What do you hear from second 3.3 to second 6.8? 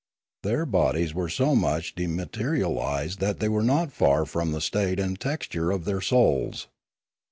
they were not far from the state and texture of their souls.